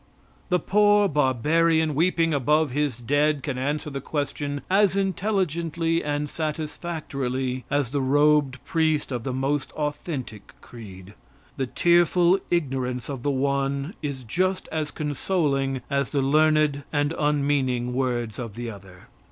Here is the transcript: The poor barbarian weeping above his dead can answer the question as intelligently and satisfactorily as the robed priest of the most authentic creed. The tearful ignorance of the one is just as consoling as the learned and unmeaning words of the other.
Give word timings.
The 0.49 0.57
poor 0.57 1.07
barbarian 1.07 1.93
weeping 1.93 2.33
above 2.33 2.71
his 2.71 2.97
dead 2.97 3.43
can 3.43 3.59
answer 3.59 3.91
the 3.91 4.01
question 4.01 4.61
as 4.67 4.97
intelligently 4.97 6.03
and 6.03 6.27
satisfactorily 6.27 7.65
as 7.69 7.91
the 7.91 8.01
robed 8.01 8.65
priest 8.65 9.11
of 9.11 9.23
the 9.23 9.31
most 9.31 9.71
authentic 9.73 10.59
creed. 10.59 11.13
The 11.57 11.67
tearful 11.67 12.39
ignorance 12.49 13.09
of 13.09 13.21
the 13.21 13.29
one 13.29 13.93
is 14.01 14.23
just 14.23 14.67
as 14.71 14.89
consoling 14.89 15.81
as 15.87 16.09
the 16.09 16.23
learned 16.23 16.81
and 16.91 17.13
unmeaning 17.19 17.93
words 17.93 18.39
of 18.39 18.55
the 18.55 18.71
other. 18.71 19.07